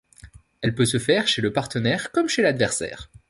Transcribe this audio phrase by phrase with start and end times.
[0.61, 3.07] Elle peut se faire chez le partenaire comme chez l'adversaire.